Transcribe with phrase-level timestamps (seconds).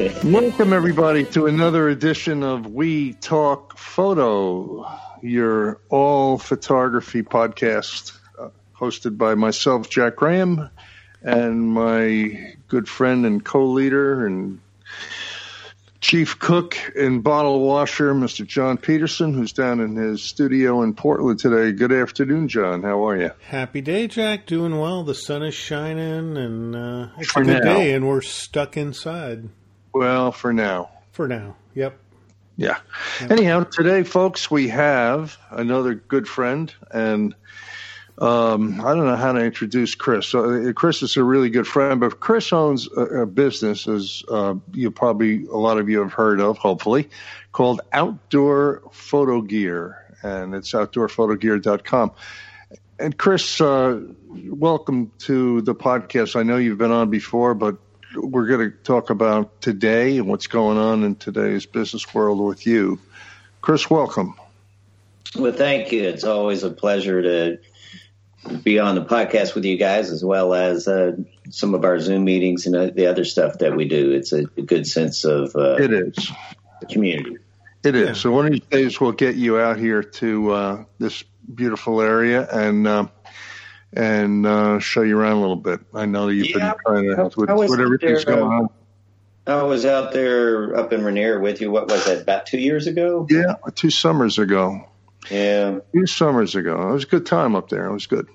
[0.00, 4.86] Welcome, everybody, to another edition of We Talk Photo,
[5.20, 10.70] your all photography podcast, uh, hosted by myself, Jack Graham,
[11.20, 14.60] and my good friend and co leader and
[16.00, 18.46] chief cook and bottle washer, Mr.
[18.46, 21.72] John Peterson, who's down in his studio in Portland today.
[21.72, 22.82] Good afternoon, John.
[22.84, 23.32] How are you?
[23.48, 24.46] Happy day, Jack.
[24.46, 25.04] Doing well.
[25.04, 27.74] The sun is shining, and uh, it's For a good now.
[27.74, 29.50] day, and we're stuck inside
[29.92, 30.90] Well, for now.
[31.12, 31.56] for now.
[31.74, 31.98] Yep.
[32.56, 32.78] Yeah.
[33.20, 37.34] Anyhow, today, folks, we have another good friend, and
[38.18, 40.34] um, I don't know how to introduce Chris.
[40.34, 44.54] Uh, Chris is a really good friend, but Chris owns a, a business, as uh,
[44.72, 47.08] you probably a lot of you have heard of, hopefully,
[47.50, 52.12] called Outdoor Photo Gear, and it's outdoorphotogear.com.
[52.98, 56.36] And Chris, uh, welcome to the podcast.
[56.36, 57.78] I know you've been on before, but
[58.16, 62.66] we're going to talk about today and what's going on in today's business world with
[62.66, 62.98] you.
[63.60, 64.34] Chris, welcome.
[65.36, 66.02] Well, thank you.
[66.02, 67.58] It's always a pleasure to
[68.62, 71.16] be on the podcast with you guys, as well as uh,
[71.50, 74.12] some of our Zoom meetings and uh, the other stuff that we do.
[74.12, 76.32] It's a, a good sense of uh, It is.
[76.90, 77.36] community.
[77.84, 78.06] It is.
[78.08, 78.12] Yeah.
[78.14, 81.22] So one of these days we'll get you out here to uh, this
[81.54, 83.06] beautiful area and uh,
[83.92, 85.80] and uh, show you around a little bit.
[85.94, 86.72] I know you've Yeah.
[86.72, 88.68] been trying to help with, with everything's there, uh, going on.
[89.46, 91.70] I was out there up in Rainier with you.
[91.70, 92.22] What was that?
[92.22, 93.26] About two years ago.
[93.28, 94.86] Yeah, two summers ago.
[95.30, 95.80] Yeah.
[95.92, 96.90] Two summers ago.
[96.90, 97.86] It was a good time up there.
[97.86, 98.28] It was good.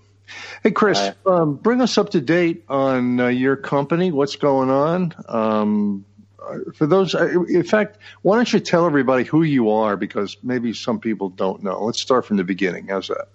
[0.63, 4.11] Hey, Chris, um, bring us up to date on uh, your company.
[4.11, 5.13] What's going on?
[5.27, 6.05] Um,
[6.39, 10.37] uh, for those, uh, in fact, why don't you tell everybody who you are because
[10.43, 11.83] maybe some people don't know.
[11.83, 12.87] Let's start from the beginning.
[12.87, 13.27] How's that?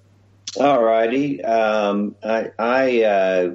[0.59, 1.45] All righty.
[1.45, 3.55] Um, I, I uh,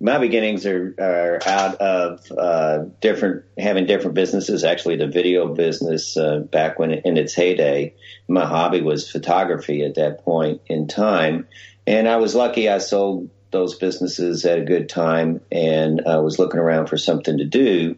[0.00, 4.62] my beginnings are, are out of uh, different having different businesses.
[4.62, 7.94] Actually, the video business uh, back when in its heyday,
[8.28, 11.48] my hobby was photography at that point in time,
[11.86, 12.68] and I was lucky.
[12.68, 17.38] I sold those businesses at a good time, and I was looking around for something
[17.38, 17.96] to do,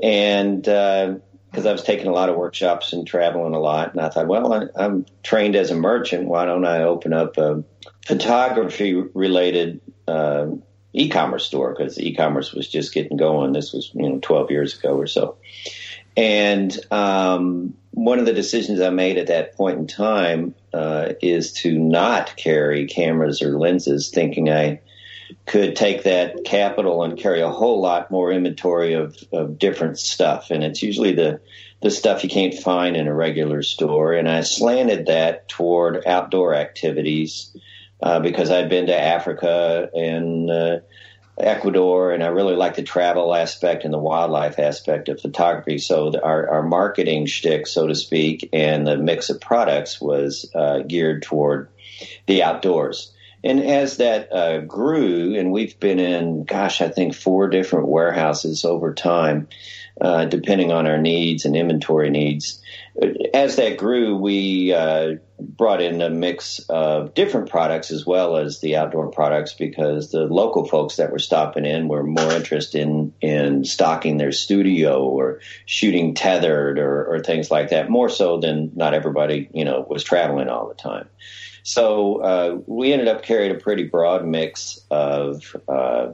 [0.00, 0.68] and.
[1.50, 3.92] Because I was taking a lot of workshops and traveling a lot.
[3.92, 6.28] And I thought, well, I, I'm trained as a merchant.
[6.28, 7.64] Why don't I open up a
[8.06, 10.48] photography related uh,
[10.92, 11.74] e-commerce store?
[11.74, 13.52] Because e-commerce was just getting going.
[13.52, 15.38] This was, you know, 12 years ago or so.
[16.18, 21.52] And um, one of the decisions I made at that point in time uh, is
[21.54, 24.80] to not carry cameras or lenses, thinking I
[25.46, 30.50] could take that capital and carry a whole lot more inventory of, of different stuff.
[30.50, 31.40] And it's usually the,
[31.82, 34.14] the stuff you can't find in a regular store.
[34.14, 37.56] And I slanted that toward outdoor activities
[38.02, 40.78] uh, because I'd been to Africa and uh,
[41.38, 45.78] Ecuador, and I really like the travel aspect and the wildlife aspect of photography.
[45.78, 50.50] So the, our, our marketing shtick, so to speak, and the mix of products was
[50.54, 51.68] uh, geared toward
[52.26, 53.12] the outdoors.
[53.44, 58.64] And as that uh, grew, and we've been in, gosh, I think four different warehouses
[58.64, 59.48] over time,
[60.00, 62.60] uh, depending on our needs and inventory needs.
[63.32, 68.60] As that grew, we uh, brought in a mix of different products as well as
[68.60, 73.14] the outdoor products because the local folks that were stopping in were more interested in,
[73.20, 78.72] in stocking their studio or shooting tethered or, or things like that, more so than
[78.74, 81.08] not everybody, you know, was traveling all the time.
[81.68, 86.12] So uh, we ended up carrying a pretty broad mix of uh,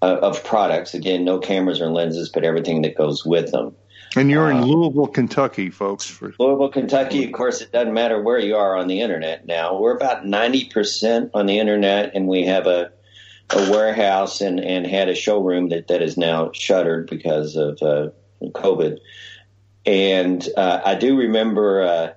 [0.00, 0.94] of products.
[0.94, 3.74] Again, no cameras or lenses, but everything that goes with them.
[4.14, 6.06] And you're in Uh, Louisville, Kentucky, folks.
[6.06, 7.24] For, Louisville, Kentucky.
[7.24, 9.76] Of course, it doesn't matter where you are on the internet now.
[9.76, 12.92] We're about ninety percent on the internet, and we have a
[13.50, 18.10] a warehouse and, and had a showroom that, that is now shuttered because of uh,
[18.42, 18.98] COVID.
[19.84, 22.12] And uh, I do remember uh,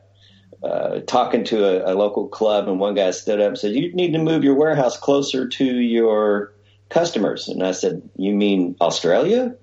[0.63, 3.93] uh, talking to a, a local club, and one guy stood up and said, "You
[3.93, 6.53] need to move your warehouse closer to your
[6.89, 9.55] customers." And I said, "You mean Australia?"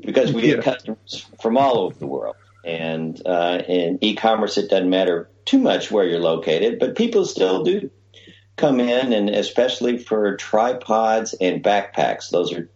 [0.00, 0.56] Because we Yeah.
[0.56, 5.58] get customers from all over the world, and uh, in e-commerce, it doesn't matter too
[5.58, 7.90] much where you're located, but people still do
[8.56, 12.68] come in, and especially for tripods and backpacks, those are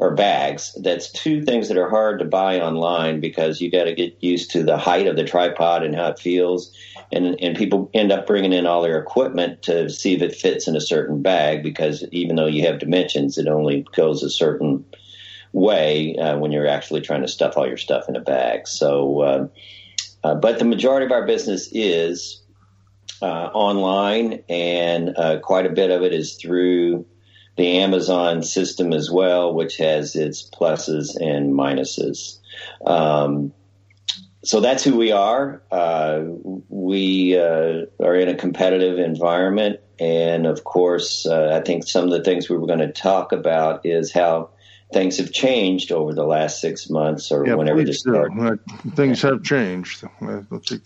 [0.00, 0.74] or bags.
[0.80, 4.50] That's two things that are hard to buy online because you got to get used
[4.52, 6.74] to the height of the tripod and how it feels.
[7.12, 10.66] And, and people end up bringing in all their equipment to see if it fits
[10.66, 14.86] in a certain bag because even though you have dimensions, it only goes a certain
[15.52, 18.66] way uh, when you're actually trying to stuff all your stuff in a bag.
[18.66, 19.48] So, uh,
[20.24, 22.42] uh, but the majority of our business is
[23.20, 27.04] uh, online, and uh, quite a bit of it is through
[27.56, 32.38] the Amazon system as well, which has its pluses and minuses.
[32.86, 33.52] Um,
[34.42, 35.62] so that's who we are.
[35.70, 36.22] Uh,
[36.68, 39.80] we uh, are in a competitive environment.
[39.98, 43.32] And of course, uh, I think some of the things we were going to talk
[43.32, 44.50] about is how
[44.92, 48.60] things have changed over the last six months or yeah, whenever this started.
[48.94, 50.04] Things have changed.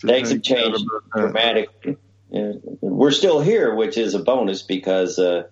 [0.01, 1.97] Things have changed dramatically.
[2.29, 5.43] We're still here, which is a bonus because uh,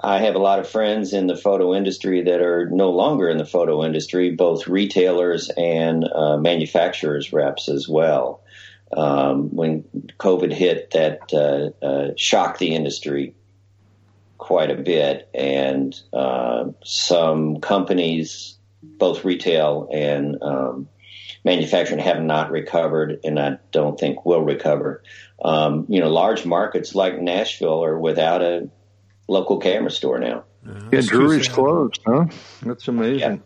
[0.00, 3.38] I have a lot of friends in the photo industry that are no longer in
[3.38, 8.42] the photo industry, both retailers and uh, manufacturers reps as well.
[8.96, 9.84] Um, when
[10.18, 13.34] COVID hit, that uh, uh, shocked the industry
[14.38, 20.88] quite a bit, and uh, some companies, both retail and um,
[21.44, 25.02] manufacturing, have not recovered, and I don't think will recover.
[25.44, 28.70] Um, you know, large markets like Nashville are without a
[29.28, 30.44] local camera store now.
[30.68, 32.26] Uh, yeah, Dury's closed, huh?
[32.62, 33.42] That's amazing.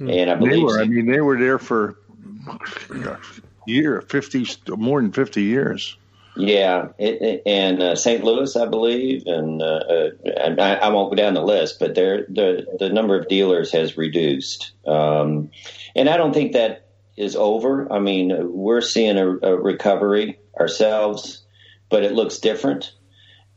[0.00, 0.06] Yeah.
[0.08, 0.80] And I believe they were.
[0.80, 1.96] I mean, they were there for
[3.02, 5.96] gosh, year fifty, more than fifty years.
[6.36, 8.22] Yeah, it, it, and uh, St.
[8.22, 11.96] Louis, I believe, and, uh, uh, and I, I, won't go down the list, but
[11.96, 15.50] there the the number of dealers has reduced, um,
[15.96, 16.86] and I don't think that
[17.16, 17.92] is over.
[17.92, 21.42] I mean, we're seeing a, a recovery ourselves,
[21.88, 22.92] but it looks different.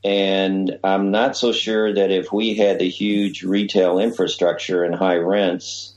[0.03, 5.17] And I'm not so sure that if we had the huge retail infrastructure and high
[5.17, 5.94] rents,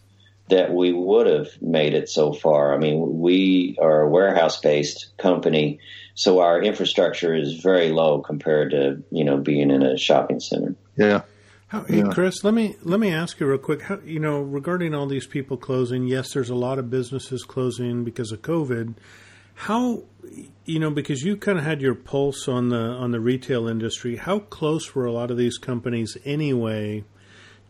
[0.48, 2.72] that we would have made it so far.
[2.72, 5.80] I mean, we are a warehouse based company,
[6.14, 10.76] so our infrastructure is very low compared to you know being in a shopping center.
[10.96, 11.22] Yeah.
[11.68, 12.12] How, hey, yeah.
[12.12, 13.82] Chris, let me let me ask you real quick.
[13.82, 18.04] How, you know, regarding all these people closing, yes, there's a lot of businesses closing
[18.04, 18.94] because of COVID.
[19.56, 20.04] How
[20.66, 24.16] you know because you kind of had your pulse on the on the retail industry.
[24.16, 27.04] How close were a lot of these companies anyway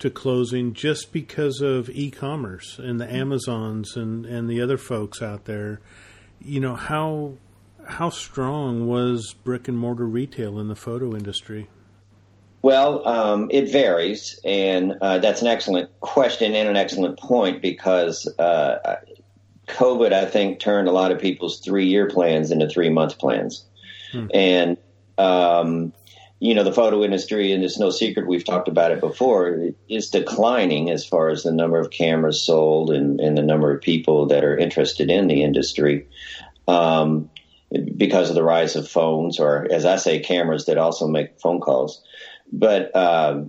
[0.00, 5.44] to closing just because of e-commerce and the Amazons and and the other folks out
[5.44, 5.81] there?
[6.41, 7.35] You know how
[7.87, 11.69] how strong was brick and mortar retail in the photo industry?
[12.62, 18.27] Well, um, it varies, and uh, that's an excellent question and an excellent point because
[18.41, 18.97] uh,
[19.67, 23.65] COVID, I think, turned a lot of people's three year plans into three month plans.
[24.13, 24.27] Hmm.
[24.33, 24.77] And,
[25.19, 25.93] um,
[26.39, 30.11] you know, the photo industry, and it's no secret, we've talked about it before, is
[30.11, 34.27] declining as far as the number of cameras sold and, and the number of people
[34.27, 36.07] that are interested in the industry.
[36.69, 37.31] Um,
[37.97, 41.61] because of the rise of phones, or as I say, cameras that also make phone
[41.61, 42.03] calls.
[42.53, 43.45] But uh,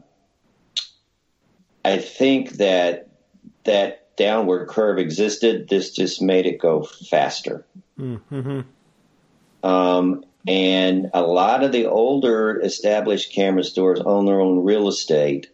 [1.86, 3.10] I think that
[3.66, 5.70] that downward curve existed.
[5.70, 7.66] This just made it go faster.
[7.98, 8.62] Mm-hmm.
[9.64, 15.50] Um, and a lot of the older established camera stores own their own real estate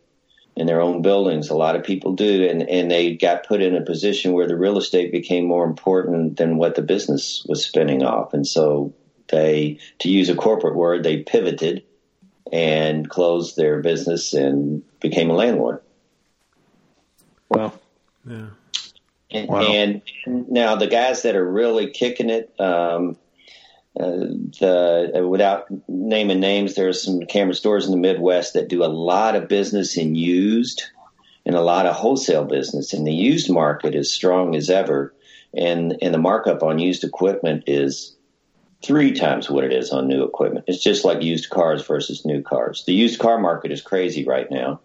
[0.55, 1.49] in their own buildings.
[1.49, 4.57] A lot of people do, and, and they got put in a position where the
[4.57, 8.33] real estate became more important than what the business was spinning off.
[8.33, 8.93] And so
[9.29, 11.83] they, to use a corporate word, they pivoted
[12.51, 15.81] and closed their business and became a landlord.
[17.49, 17.73] Well,
[18.25, 18.47] yeah.
[19.31, 19.61] And, wow.
[19.61, 23.17] and, now the guys that are really kicking it, um,
[23.99, 24.09] uh,
[24.59, 28.83] the, uh, without naming names, there are some camera stores in the Midwest that do
[28.83, 30.83] a lot of business in used
[31.45, 32.93] and a lot of wholesale business.
[32.93, 35.13] And the used market is strong as ever.
[35.55, 38.15] And, and the markup on used equipment is
[38.81, 40.65] three times what it is on new equipment.
[40.67, 42.83] It's just like used cars versus new cars.
[42.85, 44.79] The used car market is crazy right now.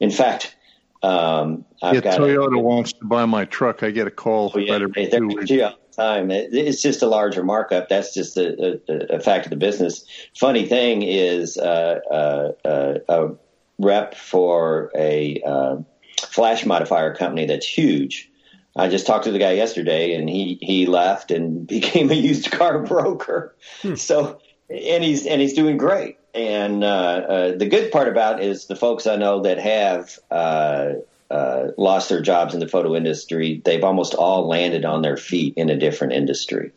[0.00, 0.56] In fact,
[1.02, 3.82] um, I've yeah, got Toyota a, wants to buy my truck.
[3.82, 4.52] I get a call.
[4.54, 5.50] Oh, yeah, they're two weeks.
[5.96, 6.30] time.
[6.30, 7.88] it's just a larger markup.
[7.88, 10.04] That's just a, a, a, fact of the business.
[10.36, 13.34] Funny thing is, uh, uh, uh, a
[13.78, 15.76] rep for a uh,
[16.20, 18.30] flash modifier company that's huge.
[18.76, 22.50] I just talked to the guy yesterday, and he he left and became a used
[22.50, 23.54] car broker.
[23.82, 23.94] Hmm.
[23.94, 26.17] So, and he's and he's doing great.
[26.34, 30.94] And uh, uh, the good part about is the folks I know that have uh,
[31.30, 35.54] uh, lost their jobs in the photo industry, they've almost all landed on their feet
[35.56, 36.72] in a different industry,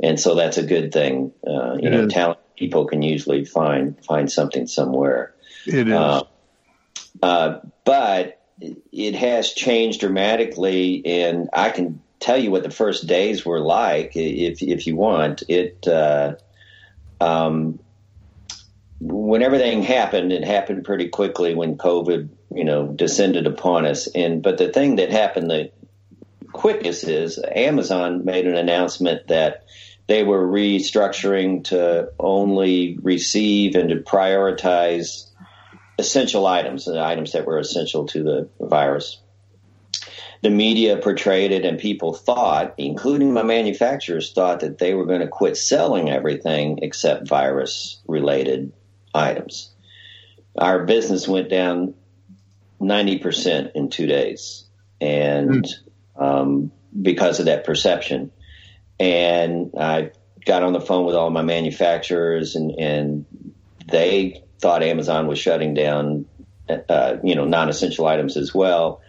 [0.00, 1.32] and so that's a good thing.
[1.46, 2.12] Uh, you it know, is.
[2.12, 5.34] talent people can usually find find something somewhere.
[5.66, 6.24] It is, uh,
[7.22, 8.40] uh but
[8.92, 14.16] it has changed dramatically, and I can tell you what the first days were like
[14.16, 15.86] if if you want it.
[15.86, 16.34] Uh,
[17.20, 17.78] um,
[19.04, 24.06] when everything happened, it happened pretty quickly when COVID, you know, descended upon us.
[24.06, 25.72] And but the thing that happened the
[26.52, 29.64] quickest is Amazon made an announcement that
[30.06, 35.30] they were restructuring to only receive and to prioritize
[35.98, 39.20] essential items, the items that were essential to the virus.
[40.42, 45.20] The media portrayed it, and people thought, including my manufacturers, thought that they were going
[45.20, 48.72] to quit selling everything except virus related
[49.14, 49.70] items.
[50.56, 51.94] Our business went down
[52.80, 54.64] 90% in two days.
[55.00, 56.22] And mm.
[56.22, 58.30] um, because of that perception.
[58.98, 60.12] And I
[60.44, 63.24] got on the phone with all my manufacturers, and, and
[63.86, 66.26] they thought Amazon was shutting down,
[66.68, 69.00] uh, you know, non-essential items as well,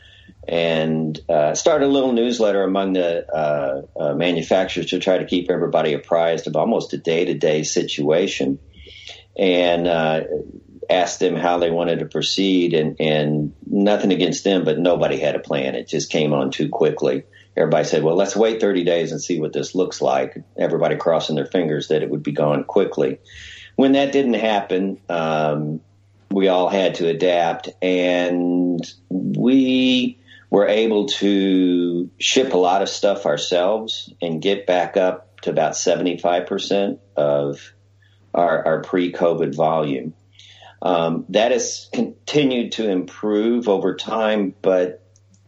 [0.48, 5.50] and uh, started a little newsletter among the uh, uh manufacturers to try to keep
[5.50, 8.60] everybody apprised of almost a day-to-day situation,
[9.38, 10.22] and uh,
[10.90, 15.36] asked them how they wanted to proceed, and, and nothing against them, but nobody had
[15.36, 15.76] a plan.
[15.76, 17.24] It just came on too quickly
[17.56, 20.44] everybody said, well, let's wait 30 days and see what this looks like.
[20.58, 23.20] Everybody crossing their fingers that it would be gone quickly.
[23.76, 25.82] When that didn't happen, um,
[26.32, 33.26] we all had to adapt and we were able to ship a lot of stuff
[33.26, 37.74] ourselves and get back up to about 75% of
[38.34, 40.14] our, our pre COVID volume.
[40.82, 45.02] Um, that has continued to improve over time, but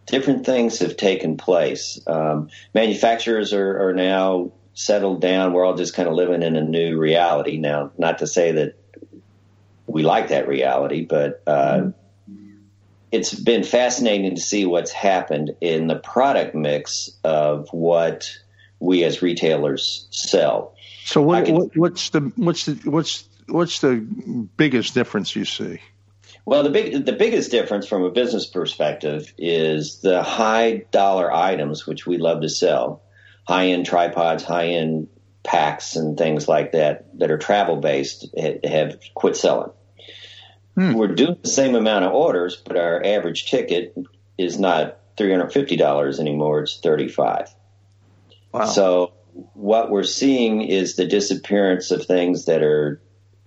[0.05, 1.99] different things have taken place.
[2.07, 5.51] Um, manufacturers are, are now settled down.
[5.51, 7.91] We're all just kind of living in a new reality now.
[7.97, 8.75] Not to say that
[9.87, 11.91] we like that reality, but uh,
[13.11, 18.37] it's been fascinating to see what's happened in the product mix of what
[18.79, 20.74] we as retailers sell.
[21.05, 25.79] So what, can, what, what's the what's the what's what's the biggest difference you see?
[26.45, 31.85] Well, the big the biggest difference from a business perspective is the high dollar items
[31.85, 33.03] which we love to sell,
[33.47, 35.07] high end tripods, high end
[35.43, 39.71] packs, and things like that that are travel based have quit selling.
[40.73, 40.93] Hmm.
[40.93, 43.95] We're doing the same amount of orders, but our average ticket
[44.39, 47.53] is not three hundred fifty dollars anymore; it's thirty five.
[48.51, 48.65] Wow.
[48.65, 49.13] So
[49.53, 53.01] what we're seeing is the disappearance of things that are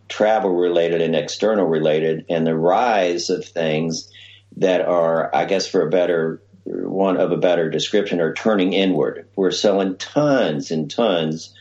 [0.09, 4.11] travel related and external related, and the rise of things
[4.57, 9.27] that are, I guess, for a better one of a better description, are turning inward.
[9.37, 11.55] We're selling tons and tons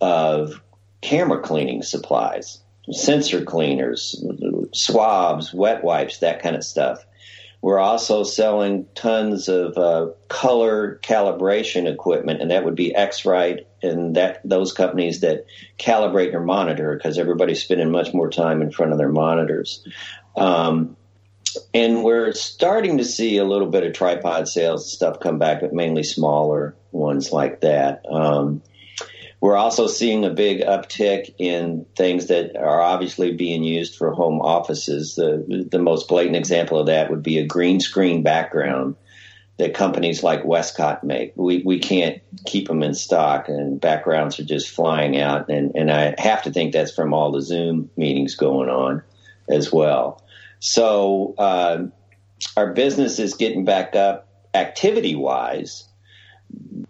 [0.00, 0.60] of
[1.00, 2.60] camera cleaning supplies,
[2.92, 4.24] sensor cleaners,
[4.72, 7.04] swabs, wet wipes, that kind of stuff.
[7.62, 14.16] We're also selling tons of uh, color calibration equipment, and that would be X-Rite and
[14.16, 15.46] that those companies that
[15.78, 19.86] calibrate your monitor because everybody's spending much more time in front of their monitors.
[20.36, 20.96] Um,
[21.72, 25.60] and we're starting to see a little bit of tripod sales and stuff come back,
[25.60, 28.04] but mainly smaller ones like that.
[28.10, 28.62] Um,
[29.42, 34.40] we're also seeing a big uptick in things that are obviously being used for home
[34.40, 35.16] offices.
[35.16, 38.94] The, the most blatant example of that would be a green screen background
[39.56, 41.32] that companies like Westcott make.
[41.34, 45.48] We, we can't keep them in stock, and backgrounds are just flying out.
[45.48, 49.02] And, and I have to think that's from all the Zoom meetings going on
[49.48, 50.22] as well.
[50.60, 51.86] So uh,
[52.56, 55.88] our business is getting back up activity wise,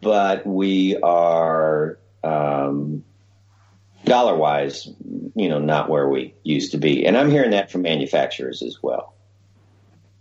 [0.03, 3.05] but we are um,
[4.05, 4.89] dollar wise,
[5.35, 7.07] you know, not where we used to be.
[7.07, 9.15] And I'm hearing that from manufacturers as well.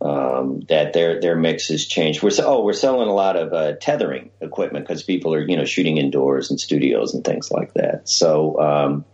[0.03, 2.23] Um, that their their mix has changed.
[2.23, 5.65] We're oh we're selling a lot of uh, tethering equipment because people are you know
[5.65, 8.09] shooting indoors and studios and things like that.
[8.09, 9.05] So um,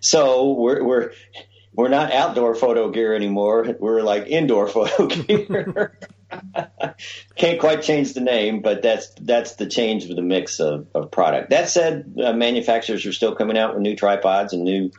[0.00, 1.12] so we're we're
[1.74, 3.76] we're not outdoor photo gear anymore.
[3.78, 5.98] We're like indoor photo gear.
[7.36, 11.10] Can't quite change the name, but that's that's the change with the mix of, of
[11.10, 11.50] product.
[11.50, 14.90] That said, uh, manufacturers are still coming out with new tripods and new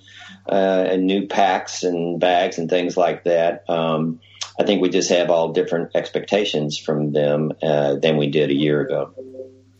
[0.48, 3.70] uh, and new packs and bags and things like that.
[3.70, 4.20] Um,
[4.60, 8.56] I think we just have all different expectations from them uh, than we did a
[8.56, 9.14] year ago.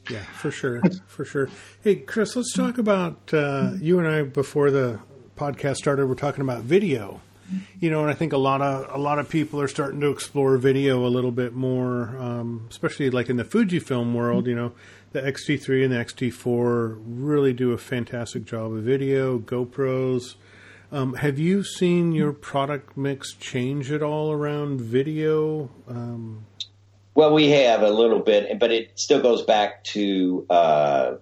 [0.10, 1.50] Yeah, for sure, for sure.
[1.84, 5.00] Hey, Chris, let's talk about uh, you and I before the
[5.36, 6.08] podcast started.
[6.08, 7.22] We're talking about video
[7.80, 10.10] you know, and I think a lot of a lot of people are starting to
[10.10, 14.48] explore video a little bit more, um, especially like in the Fujifilm world.
[14.48, 14.72] You know,
[15.12, 19.40] the X-T3 and the X-T4 really do a fantastic job of video.
[19.40, 20.36] GoPros.
[20.90, 25.70] Um, have you seen your product mix change at all around video?
[25.88, 26.46] Um,
[27.14, 31.16] well, we have a little bit, but it still goes back to uh,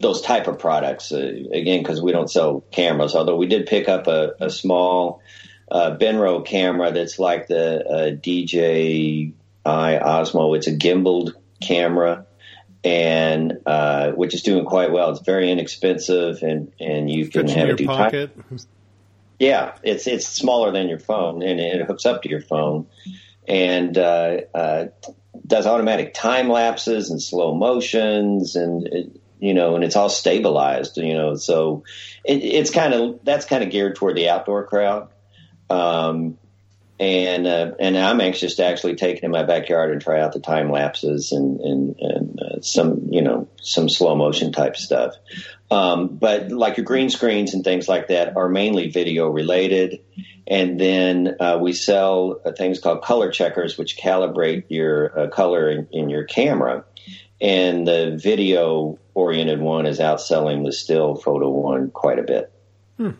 [0.00, 3.14] those type of products uh, again because we don't sell cameras.
[3.14, 5.22] Although we did pick up a, a small
[5.70, 9.34] uh, Benro camera that's like the uh, DJI
[9.66, 10.56] Osmo.
[10.56, 12.26] It's a gimbaled camera,
[12.84, 15.10] and uh, which is doing quite well.
[15.10, 18.34] It's very inexpensive, and and you can have it do pocket.
[18.34, 18.58] Time,
[19.38, 22.86] Yeah, it's it's smaller than your phone, and it hooks up to your phone,
[23.46, 24.86] and uh, uh,
[25.46, 30.96] does automatic time lapses and slow motions, and it, you know, and it's all stabilized.
[30.96, 31.84] You know, so
[32.24, 35.08] it, it's kind of that's kind of geared toward the outdoor crowd.
[35.70, 36.38] Um,
[37.00, 40.32] and uh, and I'm anxious to actually take it in my backyard and try out
[40.32, 45.14] the time lapses and and, and uh, some you know some slow motion type stuff.
[45.70, 50.00] Um, but like your green screens and things like that are mainly video related,
[50.46, 55.70] and then uh, we sell uh, things called color checkers, which calibrate your uh, color
[55.70, 56.84] in, in, your camera.
[57.40, 62.52] And the video oriented one is outselling the still photo one quite a bit.
[62.96, 63.10] Hmm.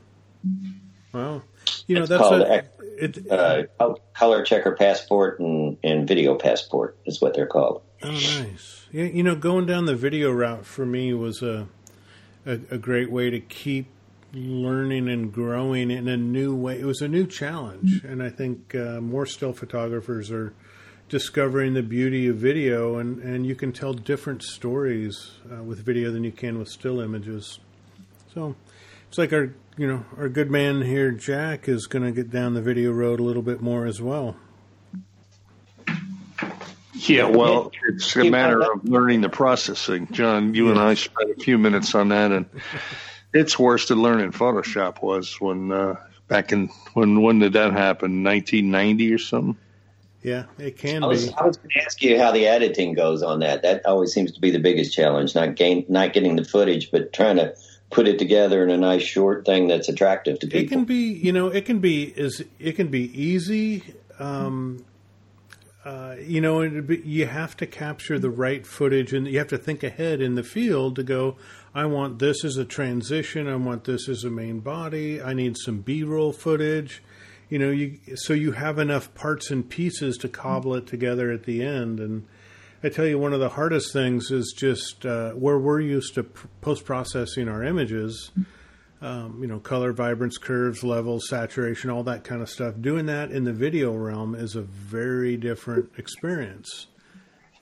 [1.13, 1.43] Wow.
[1.87, 2.65] You know, it's that's a,
[2.99, 7.83] it, uh, color checker passport and, and video passport is what they're called.
[8.03, 8.87] Oh, nice.
[8.93, 11.69] Yeah, you know, going down the video route for me was a,
[12.47, 13.87] a, a great way to keep
[14.33, 16.79] learning and growing in a new way.
[16.79, 20.53] It was a new challenge, and I think uh, more still photographers are
[21.09, 26.13] discovering the beauty of video, and, and you can tell different stories uh, with video
[26.13, 27.59] than you can with still images.
[28.35, 28.55] So
[29.09, 32.55] it's like our you know, our good man here, Jack, is going to get down
[32.55, 34.37] the video road a little bit more as well.
[36.95, 40.09] Yeah, well, it's a matter of learning the processing.
[40.11, 42.47] John, you and I spent a few minutes on that, and
[43.33, 45.95] it's worse than learning Photoshop was when uh,
[46.27, 48.25] back in when when did that happen?
[48.25, 49.57] 1990 or something.
[50.23, 51.35] Yeah, it can I was, be.
[51.35, 53.63] I was going to ask you how the editing goes on that.
[53.63, 55.37] That always seems to be the biggest challenge.
[55.37, 57.55] Not gain, not getting the footage, but trying to
[57.91, 60.61] put it together in a nice short thing that's attractive to people.
[60.61, 63.83] It can be, you know, it can be is it can be easy.
[64.19, 64.85] Um,
[65.85, 69.57] uh, you know, be, you have to capture the right footage, and you have to
[69.57, 71.37] think ahead in the field to go.
[71.75, 73.49] I want this as a transition.
[73.49, 75.23] I want this as a main body.
[75.23, 77.03] I need some B-roll footage.
[77.49, 81.45] You know, you so you have enough parts and pieces to cobble it together at
[81.45, 82.27] the end, and
[82.83, 86.23] I tell you, one of the hardest things is just uh, where we're used to
[86.23, 88.31] pr- post processing our images,
[89.01, 92.75] um, you know, color, vibrance, curves, levels, saturation, all that kind of stuff.
[92.81, 96.87] Doing that in the video realm is a very different experience.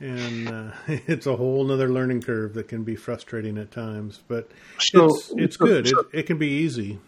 [0.01, 4.51] And uh, it's a whole other learning curve that can be frustrating at times, but
[4.79, 5.89] so, it's, it's good.
[5.89, 6.99] So, it, it can be easy.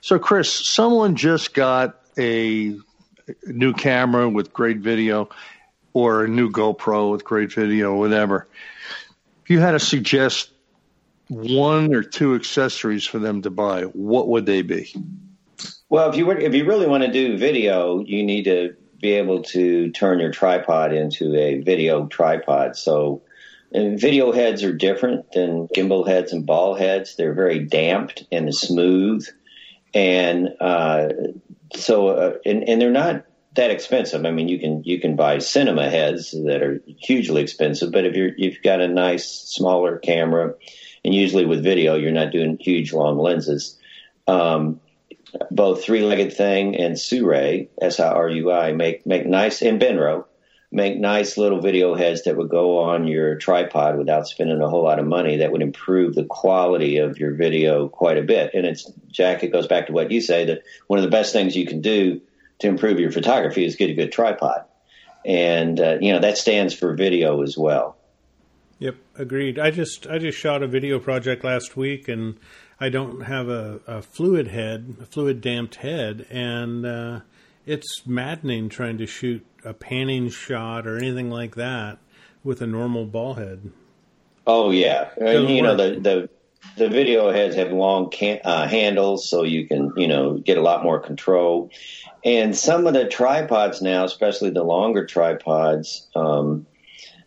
[0.00, 2.76] So, Chris, someone just got a
[3.46, 5.28] new camera with great video
[5.92, 8.46] or a new GoPro with great video, whatever.
[9.44, 10.50] If you had to suggest
[11.28, 14.94] one or two accessories for them to buy, what would they be?
[15.88, 19.12] Well, if you were, if you really want to do video, you need to be
[19.12, 22.76] able to turn your tripod into a video tripod.
[22.76, 23.22] So,
[23.72, 27.16] video heads are different than gimbal heads and ball heads.
[27.16, 29.26] They're very damped and smooth,
[29.94, 31.08] and uh,
[31.74, 33.24] so uh, and, and they're not
[33.58, 34.24] that expensive.
[34.24, 38.14] I mean, you can you can buy cinema heads that are hugely expensive, but if
[38.16, 40.54] you're you've got a nice smaller camera,
[41.04, 43.78] and usually with video, you're not doing huge long lenses.
[44.26, 44.80] Um,
[45.50, 49.80] both Three Legged Thing and Sirui S I R U I make make nice and
[49.80, 50.24] Benro
[50.70, 54.84] make nice little video heads that would go on your tripod without spending a whole
[54.84, 55.38] lot of money.
[55.38, 58.52] That would improve the quality of your video quite a bit.
[58.54, 59.42] And it's Jack.
[59.42, 61.80] It goes back to what you say that one of the best things you can
[61.80, 62.20] do
[62.60, 64.64] to improve your photography is get a good tripod.
[65.24, 67.96] And, uh, you know, that stands for video as well.
[68.78, 69.58] Yep, agreed.
[69.58, 72.38] I just I just shot a video project last week, and
[72.78, 77.20] I don't have a, a fluid head, a fluid damped head, and uh,
[77.66, 81.98] it's maddening trying to shoot a panning shot or anything like that
[82.44, 83.72] with a normal ball head.
[84.46, 86.30] Oh yeah, you know the the
[86.76, 90.62] the video heads have long can, uh, handles, so you can you know get a
[90.62, 91.70] lot more control.
[92.24, 96.66] And some of the tripods now, especially the longer tripods, um,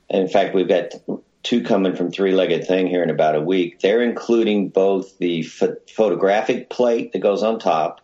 [0.10, 0.94] in fact, we've got
[1.44, 3.80] two coming from Three Legged Thing here in about a week.
[3.80, 8.02] They're including both the photographic plate that goes on top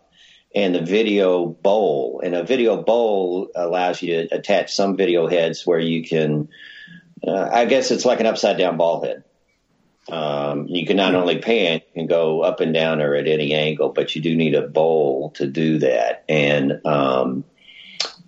[0.55, 2.21] and the video bowl.
[2.23, 6.49] And a video bowl allows you to attach some video heads where you can,
[7.27, 9.23] uh, I guess it's like an upside down ball head.
[10.09, 13.53] Um, you can not only pan, you can go up and down or at any
[13.53, 16.23] angle, but you do need a bowl to do that.
[16.29, 17.43] And um,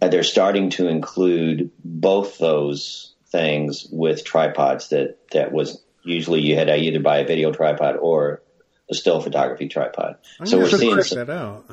[0.01, 6.67] they're starting to include both those things with tripods that, that was usually you had
[6.67, 8.41] to either buy a video tripod or
[8.89, 10.17] a still photography tripod.
[10.39, 11.65] I'm so we're seeing some, that out.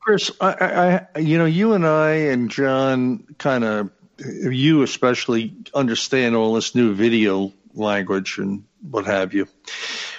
[0.00, 6.34] Chris, I, I, you know, you and I and John kind of, you especially understand
[6.34, 9.46] all this new video language and what have you.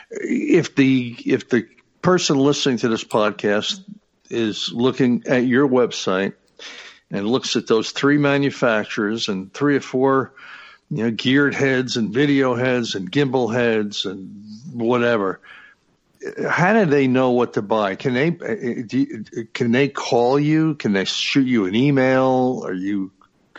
[0.10, 1.67] If the if the
[2.02, 3.84] person listening to this podcast
[4.30, 6.34] is looking at your website
[7.12, 10.34] and looks at those three manufacturers and three or four
[10.89, 14.43] you know geared heads and video heads and gimbal heads and
[14.74, 15.41] whatever
[16.50, 17.96] how do they know what to buy?
[17.96, 20.76] Can they you, can they call you?
[20.76, 22.63] Can they shoot you an email?
[22.65, 23.12] Are you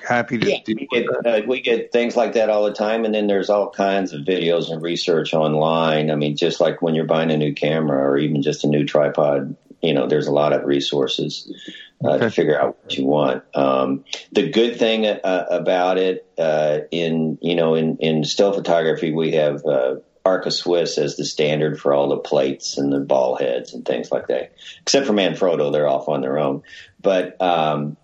[0.06, 3.14] happy to yeah, we get, uh, we get things like that all the time and
[3.14, 7.04] then there's all kinds of videos and research online i mean just like when you're
[7.04, 10.52] buying a new camera or even just a new tripod you know there's a lot
[10.52, 11.50] of resources
[12.04, 12.26] uh, okay.
[12.26, 13.42] to figure out what you want.
[13.54, 19.12] Um, the good thing uh, about it, uh, in you know, in in still photography,
[19.12, 23.36] we have uh, Arca Swiss as the standard for all the plates and the ball
[23.36, 24.52] heads and things like that.
[24.82, 26.62] Except for Manfrotto, they're off on their own.
[27.00, 27.96] But um,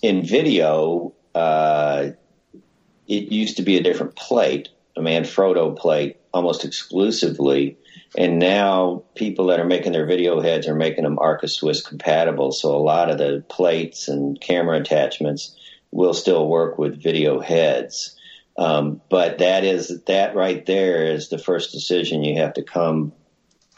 [0.00, 2.10] in video, uh,
[3.08, 7.78] it used to be a different plate, a Manfrotto plate, almost exclusively
[8.16, 12.52] and now people that are making their video heads are making them Arca Swiss compatible.
[12.52, 15.56] So a lot of the plates and camera attachments
[15.90, 18.16] will still work with video heads.
[18.58, 23.12] Um, but that is that right there is the first decision you have to come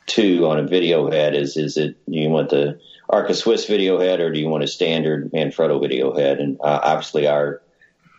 [0.07, 2.79] to on a video head is is it you want the
[3.15, 6.41] Arca Swiss video head or do you want a standard Manfrotto video head?
[6.41, 7.63] And uh, obviously, our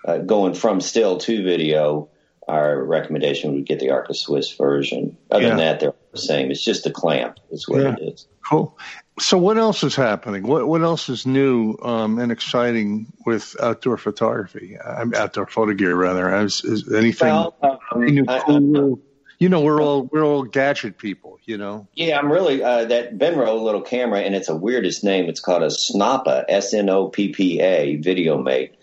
[0.05, 2.08] uh, going from still to video,
[2.47, 5.17] our recommendation would get the Arca Swiss version.
[5.29, 5.49] Other yeah.
[5.49, 6.49] than that, they're the same.
[6.49, 7.39] It's just a clamp.
[7.51, 7.95] Is what yeah.
[7.95, 8.27] it is.
[8.49, 8.77] Cool.
[9.19, 10.43] So, what else is happening?
[10.43, 14.77] What what else is new um, and exciting with outdoor photography?
[14.79, 16.34] I'm outdoor photo gear rather.
[16.43, 19.01] Is, is anything well, um, new cool?
[19.39, 21.39] You know, we're all we're all gadget people.
[21.45, 21.87] You know.
[21.93, 25.29] Yeah, I'm really uh, that Benro little camera, and it's a weirdest name.
[25.29, 28.75] It's called a Snoppa, S N O P P A, Video Mate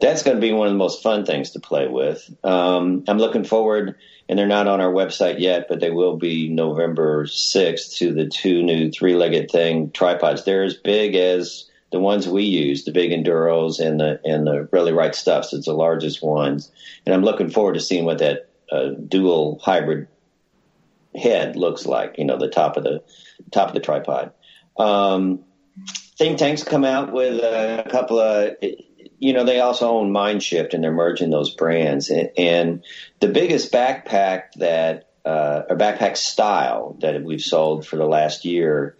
[0.00, 2.28] that's going to be one of the most fun things to play with.
[2.44, 3.96] Um, I'm looking forward,
[4.28, 8.26] and they're not on our website yet, but they will be November 6th to the
[8.26, 10.44] two new three legged thing tripods.
[10.44, 14.68] They're as big as the ones we use, the big enduros and the and the
[14.72, 15.54] really right stuffs.
[15.54, 16.70] It's the largest ones,
[17.06, 20.08] and I'm looking forward to seeing what that uh, dual hybrid
[21.14, 22.16] head looks like.
[22.18, 23.02] You know, the top of the
[23.50, 24.32] top of the tripod.
[24.76, 25.44] Um,
[26.16, 28.56] think tanks come out with a couple of
[29.20, 32.10] you know, they also own Mindshift and they're merging those brands.
[32.10, 32.84] And, and
[33.20, 38.96] the biggest backpack that, uh, or backpack style that we've sold for the last year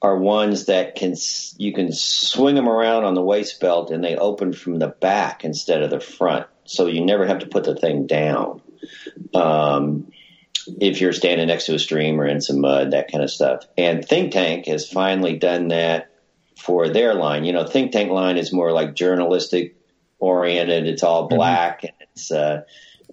[0.00, 1.14] are ones that can,
[1.58, 5.44] you can swing them around on the waist belt and they open from the back
[5.44, 6.46] instead of the front.
[6.64, 8.62] So you never have to put the thing down.
[9.34, 10.10] Um,
[10.80, 13.64] if you're standing next to a stream or in some mud, that kind of stuff.
[13.78, 16.10] And Think Tank has finally done that
[16.58, 17.44] for their line.
[17.44, 19.76] You know, think tank line is more like journalistic
[20.18, 20.86] oriented.
[20.86, 21.36] It's all mm-hmm.
[21.36, 21.86] black mm-hmm.
[21.86, 22.62] and it's, uh,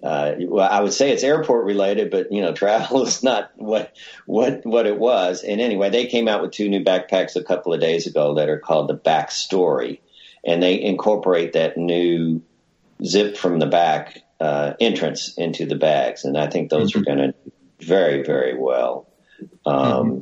[0.02, 3.96] uh, well, I would say it's airport related, but you know, travel is not what
[4.26, 5.42] what what it was.
[5.42, 8.50] And anyway, they came out with two new backpacks a couple of days ago that
[8.50, 10.00] are called the Backstory,
[10.44, 12.42] and they incorporate that new
[13.04, 17.00] zip from the back uh, entrance into the bags, and I think those mm-hmm.
[17.00, 17.34] are going to
[17.80, 19.08] very very well.
[19.64, 20.20] Um, mm-hmm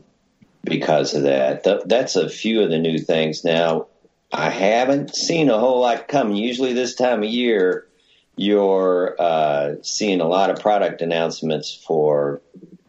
[0.65, 1.65] because of that.
[1.65, 3.45] Th- that's a few of the new things.
[3.45, 3.89] Now,
[4.33, 6.37] I haven't seen a whole lot coming.
[6.37, 7.87] Usually, this time of year,
[8.37, 12.43] you're uh, seeing a lot of product announcements for,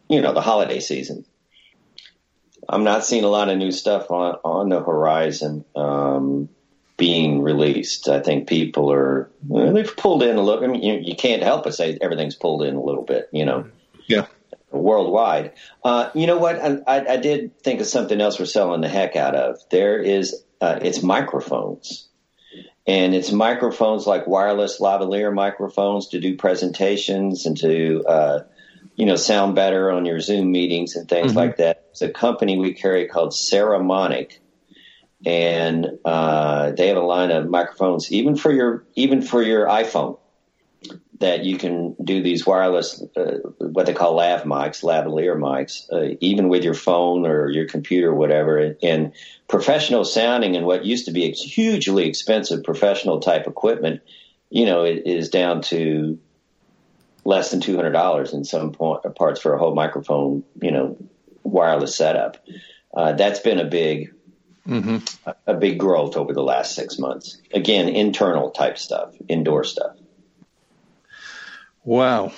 [0.08, 1.24] you know, the holiday season.
[2.68, 6.48] I'm not seeing a lot of new stuff on on the horizon um,
[6.96, 8.08] being released.
[8.08, 10.64] I think people are well, they've pulled in a little.
[10.64, 13.28] I mean, you, you can't help but say everything's pulled in a little bit.
[13.32, 13.66] You know.
[14.06, 14.26] Yeah
[14.70, 15.52] worldwide.
[15.84, 16.56] Uh, you know what?
[16.56, 19.58] I, I, did think of something else we're selling the heck out of.
[19.70, 22.08] There is, uh, it's microphones.
[22.86, 28.38] And it's microphones like wireless lavalier microphones to do presentations and to, uh,
[28.94, 31.38] you know, sound better on your Zoom meetings and things mm-hmm.
[31.38, 31.86] like that.
[31.90, 34.38] It's a company we carry called Saramonic.
[35.26, 40.20] And uh, they have a line of microphones, even for your even for your iPhone
[41.18, 46.14] that you can do these wireless, uh, what they call lav mics, lavalier mics, uh,
[46.20, 48.76] even with your phone or your computer, or whatever.
[48.82, 49.14] And
[49.48, 54.02] professional sounding and what used to be hugely expensive professional type equipment,
[54.48, 56.20] you know, is down to
[57.24, 60.96] less than two hundred dollars in some point, parts for a whole microphone, you know,
[61.42, 62.46] wireless setup.
[62.96, 64.12] Uh, that's been a big,
[64.66, 65.28] mm-hmm.
[65.28, 67.38] a, a big growth over the last six months.
[67.52, 69.96] Again, internal type stuff, indoor stuff.
[71.84, 72.32] Wow,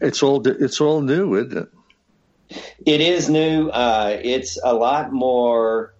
[0.00, 1.68] it's all it's all new, isn't it?
[2.84, 3.68] It is new.
[3.68, 5.94] Uh, it's a lot more,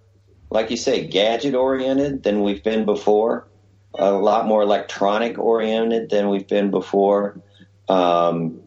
[0.51, 3.47] like you say, gadget oriented than we've been before.
[3.95, 7.41] A lot more electronic oriented than we've been before,
[7.89, 8.61] um,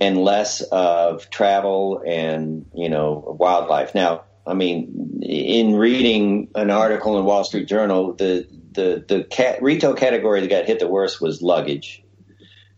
[0.00, 3.94] and less of travel and you know wildlife.
[3.94, 9.62] Now, I mean, in reading an article in Wall Street Journal, the the the cat,
[9.62, 12.02] retail category that got hit the worst was luggage.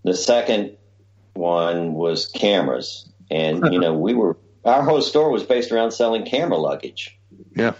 [0.04, 0.76] The second
[1.34, 6.24] one was cameras, and you know we were our whole store was based around selling
[6.24, 7.18] camera luggage.
[7.54, 7.74] Yeah,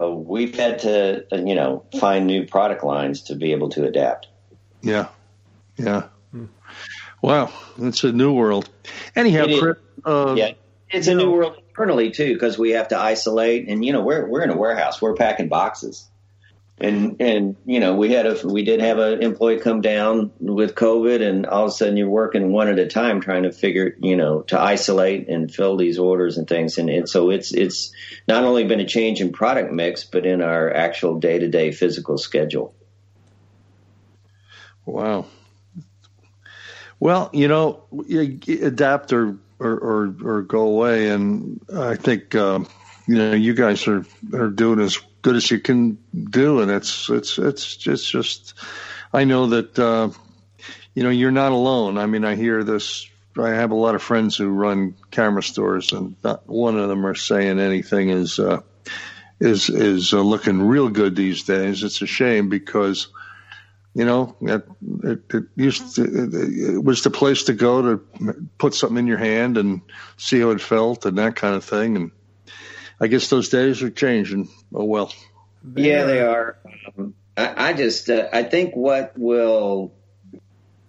[0.00, 4.26] we've had to uh, you know find new product lines to be able to adapt.
[4.82, 5.08] Yeah,
[5.76, 6.08] yeah.
[7.22, 8.68] Wow, it's a new world.
[9.16, 10.52] Anyhow, Chris, uh, yeah,
[10.90, 14.26] it's a new world internally too because we have to isolate, and you know we're
[14.26, 16.08] we're in a warehouse, we're packing boxes
[16.80, 20.74] and and you know we had a we did have an employee come down with
[20.74, 23.96] COVID, and all of a sudden you're working one at a time trying to figure
[24.00, 27.92] you know to isolate and fill these orders and things, and, so it's it's
[28.28, 31.72] not only been a change in product mix, but in our actual day to day
[31.72, 32.74] physical schedule.
[34.86, 35.26] Wow.
[37.00, 37.84] Well, you know,
[38.48, 42.34] adapt or or or, or go away, and I think.
[42.34, 42.60] Uh,
[43.08, 47.08] you know, you guys are, are doing as good as you can do, and it's
[47.08, 48.52] it's it's it's just.
[49.12, 50.10] I know that uh,
[50.94, 51.96] you know you're not alone.
[51.96, 53.08] I mean, I hear this.
[53.38, 57.06] I have a lot of friends who run camera stores, and not one of them
[57.06, 58.60] are saying anything is uh,
[59.40, 61.82] is is uh, looking real good these days.
[61.82, 63.08] It's a shame because
[63.98, 64.64] you know it,
[65.02, 69.18] it, it used to, it was the place to go to put something in your
[69.18, 69.82] hand and
[70.16, 72.10] see how it felt and that kind of thing and
[73.00, 74.48] I guess those days are changing.
[74.74, 75.12] Oh well.
[75.74, 76.58] Yeah, they are.
[76.96, 79.92] Um, I, I, just uh, I think what will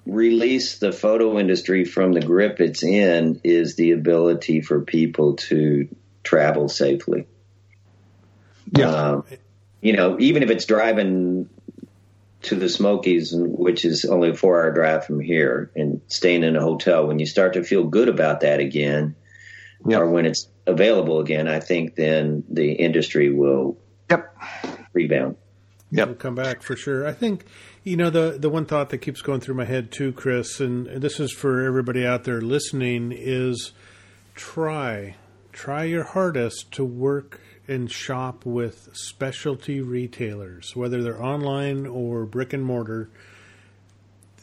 [0.06, 5.88] release the photo industry from the grip it's in is the ability for people to
[6.24, 7.28] travel safely.
[8.76, 8.90] Yeah.
[8.90, 9.26] Um,
[9.82, 11.50] you know, even if it's driving
[12.42, 16.56] to the Smokies, which is only a four hour drive from here, and staying in
[16.56, 19.16] a hotel, when you start to feel good about that again,
[19.86, 20.00] yep.
[20.00, 23.78] or when it's available again, I think then the industry will
[24.10, 24.34] yep.
[24.94, 25.36] rebound.
[25.92, 26.08] Yep.
[26.08, 27.06] We'll come back for sure.
[27.08, 27.46] I think,
[27.84, 30.86] you know, the, the one thought that keeps going through my head too, Chris, and
[30.88, 33.72] this is for everybody out there listening, is
[34.36, 35.16] try,
[35.52, 42.52] try your hardest to work and shop with specialty retailers, whether they're online or brick
[42.52, 43.10] and mortar.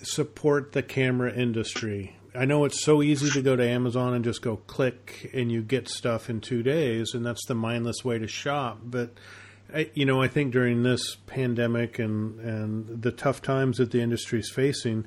[0.02, 2.16] Support the camera industry.
[2.34, 5.62] I know it's so easy to go to Amazon and just go click and you
[5.62, 8.78] get stuff in two days, and that's the mindless way to shop.
[8.84, 9.14] But
[9.74, 14.02] I, you know, I think during this pandemic and and the tough times that the
[14.02, 15.06] industry is facing,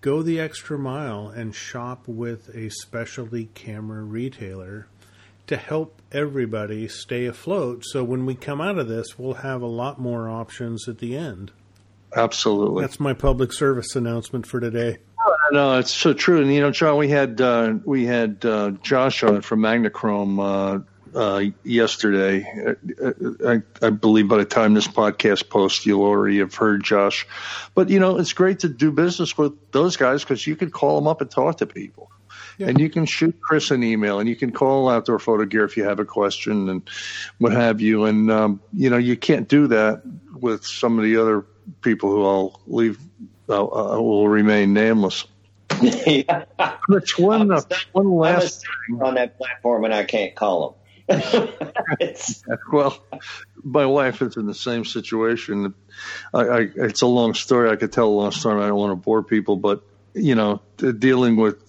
[0.00, 4.86] go the extra mile and shop with a specialty camera retailer
[5.46, 7.84] to help everybody stay afloat.
[7.84, 11.16] So when we come out of this, we'll have a lot more options at the
[11.16, 11.52] end.
[12.14, 12.82] Absolutely.
[12.82, 14.98] That's my public service announcement for today.
[15.52, 16.40] No, it's so true.
[16.40, 21.18] And you know, John, we had uh, we had uh, Josh on from Magnachrome uh,
[21.18, 22.74] uh, yesterday.
[23.00, 27.26] Uh, I, I, believe by the time this podcast posts, you'll already have heard Josh.
[27.74, 30.96] But you know, it's great to do business with those guys because you can call
[30.96, 32.10] them up and talk to people.
[32.58, 32.68] Yeah.
[32.68, 35.76] And you can shoot Chris an email, and you can call Outdoor Photo Gear if
[35.76, 36.88] you have a question and
[37.38, 38.04] what have you.
[38.04, 41.44] And um, you know, you can't do that with some of the other
[41.82, 42.98] people who I'll leave
[43.48, 45.26] uh, uh, will remain nameless.
[45.82, 46.44] yeah.
[47.18, 47.60] One, uh,
[47.92, 49.02] one last thing.
[49.02, 50.76] on that platform, and I can't call them.
[52.72, 52.98] well,
[53.62, 55.74] my wife is in the same situation.
[56.32, 57.70] I, I, it's a long story.
[57.70, 58.62] I could tell a long story.
[58.62, 59.82] I don't want to bore people, but
[60.14, 61.62] you know, dealing with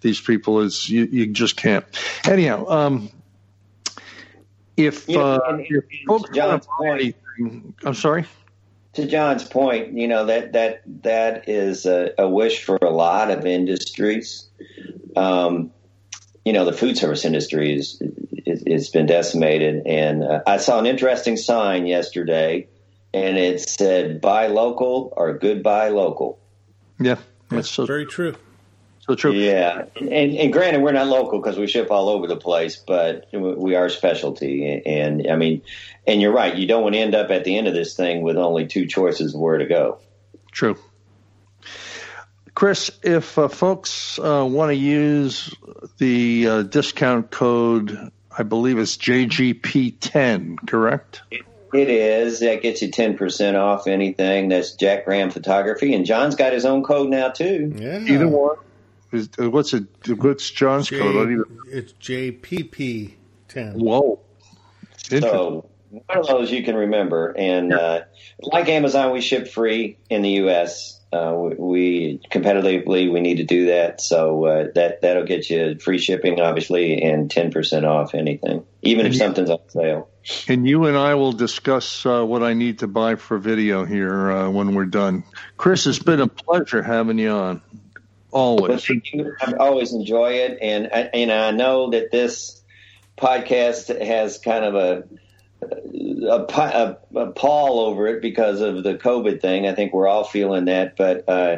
[0.00, 1.84] these people is you, you just can't.
[2.26, 3.10] Anyhow, um,
[4.76, 8.26] if, you know, uh, and, if folks want to buy anything, I'm sorry
[8.98, 13.30] to John's point, you know that that that is a, a wish for a lot
[13.30, 14.48] of industries.
[15.16, 15.70] Um,
[16.44, 18.02] you know, the food service industry is
[18.44, 22.68] it's been decimated, and uh, I saw an interesting sign yesterday,
[23.14, 26.40] and it said "Buy local" or "Goodbye local."
[26.98, 27.18] Yeah,
[27.50, 28.34] that's so very true.
[29.08, 29.32] So true.
[29.32, 33.26] Yeah, and, and granted, we're not local because we ship all over the place, but
[33.32, 34.82] we are specialty.
[34.84, 35.62] And I mean,
[36.06, 36.54] and you're right.
[36.54, 38.86] You don't want to end up at the end of this thing with only two
[38.86, 39.98] choices of where to go.
[40.52, 40.76] True.
[42.54, 45.54] Chris, if uh, folks uh, want to use
[45.96, 51.22] the uh, discount code, I believe it's JGP10, correct?
[51.30, 51.42] It,
[51.72, 52.40] it is.
[52.40, 54.50] That gets you 10% off anything.
[54.50, 55.94] That's Jack Graham Photography.
[55.94, 57.72] And John's got his own code now, too.
[57.74, 58.00] Yeah.
[58.00, 58.56] Either one.
[59.10, 59.86] Is, uh, what's it?
[60.06, 61.44] What's John's J, code?
[61.66, 63.14] It's JPP
[63.48, 63.78] ten.
[63.78, 64.20] Whoa.
[65.00, 68.02] So one of those you can remember, and uh,
[68.40, 71.00] like Amazon, we ship free in the U.S.
[71.10, 75.98] Uh, we competitively we need to do that, so uh, that that'll get you free
[75.98, 80.10] shipping, obviously, and ten percent off anything, even if something's on sale.
[80.46, 84.30] And you and I will discuss uh, what I need to buy for video here
[84.30, 85.24] uh, when we're done.
[85.56, 87.62] Chris, it's been a pleasure having you on.
[88.30, 88.90] Always,
[89.40, 92.60] I always enjoy it, and and I know that this
[93.16, 95.04] podcast has kind of a
[95.62, 99.66] a, a, a, pall over it because of the COVID thing.
[99.66, 101.56] I think we're all feeling that, but uh,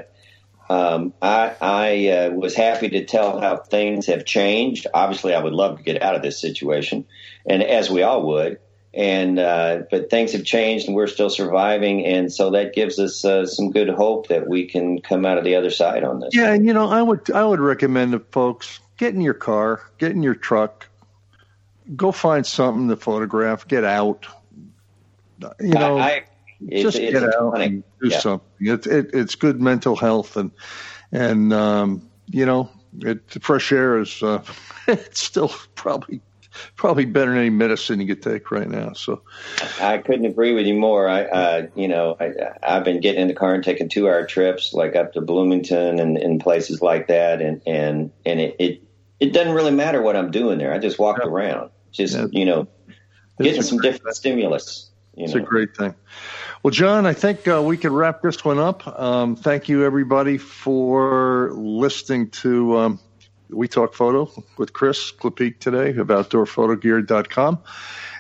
[0.69, 4.87] um, I, I uh, was happy to tell how things have changed.
[4.95, 7.07] Obviously, I would love to get out of this situation,
[7.47, 8.59] and as we all would.
[8.92, 13.24] And uh, but things have changed, and we're still surviving, and so that gives us
[13.24, 16.31] uh, some good hope that we can come out of the other side on this.
[16.35, 19.81] Yeah, and you know, I would I would recommend to folks get in your car,
[19.98, 20.88] get in your truck,
[21.94, 23.68] go find something to photograph.
[23.68, 24.26] Get out.
[25.61, 26.24] You know, I, I,
[26.83, 28.18] just it's, get out and do yeah.
[28.18, 28.48] something.
[28.61, 30.50] It's it, it's good mental health and
[31.12, 34.42] and um, you know, it, fresh air is uh,
[34.88, 36.20] it's still probably
[36.77, 38.93] probably better than any medicine you could take right now.
[38.93, 39.23] So
[39.81, 41.09] I couldn't agree with you more.
[41.09, 42.33] I, uh, you know, I,
[42.63, 45.99] I've been getting in the car and taking two hour trips, like up to Bloomington
[45.99, 48.83] and, and places like that, and and and it, it
[49.21, 50.73] it doesn't really matter what I'm doing there.
[50.73, 51.31] I just walked yeah.
[51.31, 52.27] around just yeah.
[52.31, 52.69] you know
[53.41, 54.15] getting some different thing.
[54.15, 54.91] stimulus.
[55.15, 55.43] You it's know.
[55.43, 55.95] a great thing.
[56.63, 58.87] Well, John, I think uh, we could wrap this one up.
[58.87, 63.01] Um, thank you, everybody, for listening to um,
[63.53, 67.61] We Talk Photo with Chris Clapeek today of OutdoorPhotoGear.com.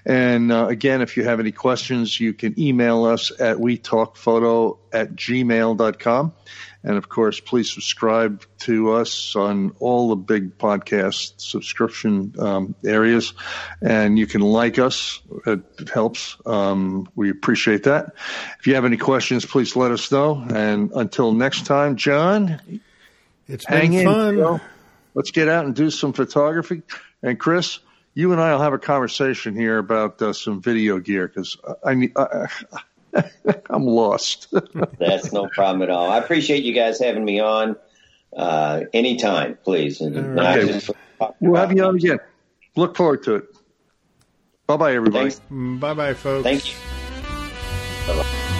[0.06, 5.14] And uh, again, if you have any questions, you can email us at wetalkphoto at
[5.14, 6.32] gmail.com.
[6.82, 13.34] And of course, please subscribe to us on all the big podcast subscription um, areas.
[13.82, 16.38] And you can like us, it, it helps.
[16.46, 18.14] Um, we appreciate that.
[18.58, 20.42] If you have any questions, please let us know.
[20.48, 22.80] And until next time, John,
[23.46, 24.60] it's been fun.
[25.14, 26.82] Let's get out and do some photography.
[27.22, 27.80] And Chris,
[28.14, 32.10] you and I will have a conversation here about uh, some video gear because I,
[32.16, 32.46] I,
[33.70, 34.52] I'm lost.
[34.98, 36.10] That's no problem at all.
[36.10, 37.76] I appreciate you guys having me on.
[38.36, 40.00] Uh, anytime, please.
[40.00, 40.80] And okay.
[41.40, 42.18] We'll have you on again.
[42.76, 43.44] Look forward to it.
[44.66, 45.34] Bye bye, everybody.
[45.50, 46.44] Bye bye, folks.
[46.44, 46.78] Thank you.
[48.06, 48.56] Bye bye.